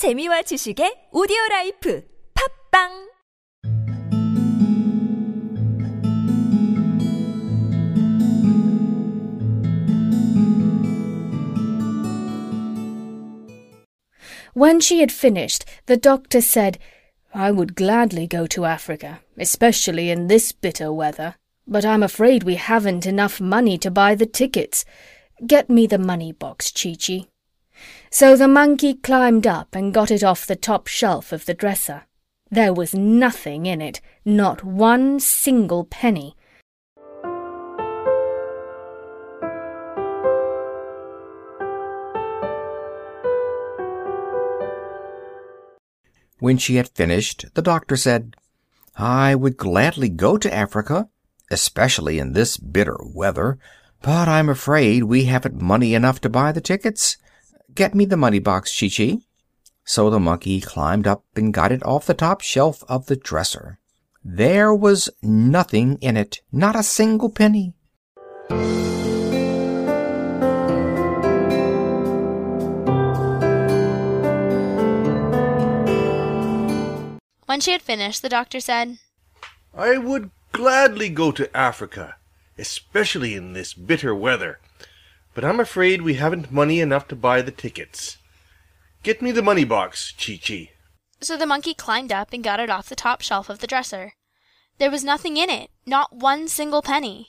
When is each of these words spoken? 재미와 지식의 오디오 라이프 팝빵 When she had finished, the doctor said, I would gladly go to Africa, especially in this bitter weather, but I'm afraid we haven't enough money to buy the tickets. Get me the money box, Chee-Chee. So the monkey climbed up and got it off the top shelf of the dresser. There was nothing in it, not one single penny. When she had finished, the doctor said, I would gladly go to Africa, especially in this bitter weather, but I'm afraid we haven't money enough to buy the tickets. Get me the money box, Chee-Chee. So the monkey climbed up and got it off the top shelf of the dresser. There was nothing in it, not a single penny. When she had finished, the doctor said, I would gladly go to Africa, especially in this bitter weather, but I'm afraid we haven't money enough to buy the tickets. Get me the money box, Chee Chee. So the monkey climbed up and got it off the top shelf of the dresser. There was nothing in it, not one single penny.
재미와 0.00 0.40
지식의 0.48 1.10
오디오 1.12 1.36
라이프 1.50 2.02
팝빵 2.32 2.88
When 14.54 14.80
she 14.80 15.00
had 15.00 15.12
finished, 15.12 15.66
the 15.84 15.98
doctor 15.98 16.40
said, 16.40 16.78
I 17.34 17.50
would 17.50 17.76
gladly 17.76 18.26
go 18.26 18.46
to 18.46 18.64
Africa, 18.64 19.20
especially 19.36 20.08
in 20.08 20.28
this 20.28 20.50
bitter 20.50 20.90
weather, 20.90 21.34
but 21.68 21.84
I'm 21.84 22.02
afraid 22.02 22.44
we 22.44 22.56
haven't 22.56 23.04
enough 23.04 23.38
money 23.38 23.76
to 23.76 23.90
buy 23.90 24.14
the 24.14 24.24
tickets. 24.24 24.86
Get 25.46 25.68
me 25.68 25.86
the 25.86 25.98
money 25.98 26.32
box, 26.32 26.72
Chee-Chee. 26.72 27.28
So 28.10 28.36
the 28.36 28.48
monkey 28.48 28.94
climbed 28.94 29.46
up 29.46 29.74
and 29.74 29.94
got 29.94 30.10
it 30.10 30.24
off 30.24 30.46
the 30.46 30.56
top 30.56 30.86
shelf 30.86 31.32
of 31.32 31.46
the 31.46 31.54
dresser. 31.54 32.06
There 32.50 32.74
was 32.74 32.94
nothing 32.94 33.66
in 33.66 33.80
it, 33.80 34.00
not 34.24 34.64
one 34.64 35.20
single 35.20 35.84
penny. 35.84 36.34
When 46.40 46.56
she 46.56 46.76
had 46.76 46.88
finished, 46.88 47.44
the 47.54 47.62
doctor 47.62 47.96
said, 47.96 48.34
I 48.96 49.34
would 49.34 49.56
gladly 49.56 50.08
go 50.08 50.38
to 50.38 50.52
Africa, 50.52 51.08
especially 51.50 52.18
in 52.18 52.32
this 52.32 52.56
bitter 52.56 52.96
weather, 53.00 53.58
but 54.02 54.26
I'm 54.26 54.48
afraid 54.48 55.04
we 55.04 55.26
haven't 55.26 55.60
money 55.60 55.94
enough 55.94 56.20
to 56.22 56.30
buy 56.30 56.50
the 56.50 56.60
tickets. 56.62 57.18
Get 57.80 57.94
me 57.94 58.04
the 58.04 58.18
money 58.18 58.40
box, 58.40 58.74
Chee-Chee. 58.74 59.22
So 59.86 60.10
the 60.10 60.20
monkey 60.20 60.60
climbed 60.60 61.06
up 61.06 61.24
and 61.34 61.50
got 61.50 61.72
it 61.72 61.82
off 61.82 62.04
the 62.04 62.12
top 62.12 62.42
shelf 62.42 62.84
of 62.90 63.06
the 63.06 63.16
dresser. 63.16 63.78
There 64.22 64.74
was 64.74 65.08
nothing 65.22 65.96
in 66.02 66.14
it, 66.18 66.42
not 66.52 66.76
a 66.76 66.82
single 66.82 67.30
penny. 67.30 67.72
When 77.46 77.60
she 77.60 77.72
had 77.72 77.80
finished, 77.80 78.20
the 78.20 78.28
doctor 78.28 78.60
said, 78.60 78.98
I 79.74 79.96
would 79.96 80.30
gladly 80.52 81.08
go 81.08 81.32
to 81.32 81.56
Africa, 81.56 82.16
especially 82.58 83.34
in 83.34 83.54
this 83.54 83.72
bitter 83.72 84.14
weather, 84.14 84.60
but 85.34 85.44
I'm 85.44 85.60
afraid 85.60 86.02
we 86.02 86.14
haven't 86.14 86.52
money 86.52 86.80
enough 86.80 87.08
to 87.08 87.16
buy 87.16 87.42
the 87.42 87.50
tickets. 87.50 88.18
Get 89.02 89.22
me 89.22 89.32
the 89.32 89.42
money 89.42 89.64
box, 89.64 90.12
Chee 90.16 90.38
Chee. 90.38 90.70
So 91.20 91.36
the 91.36 91.46
monkey 91.46 91.74
climbed 91.74 92.12
up 92.12 92.32
and 92.32 92.42
got 92.44 92.60
it 92.60 92.70
off 92.70 92.88
the 92.88 92.96
top 92.96 93.20
shelf 93.20 93.48
of 93.48 93.58
the 93.58 93.66
dresser. 93.66 94.12
There 94.78 94.90
was 94.90 95.04
nothing 95.04 95.36
in 95.36 95.50
it, 95.50 95.70
not 95.86 96.14
one 96.14 96.48
single 96.48 96.82
penny. 96.82 97.28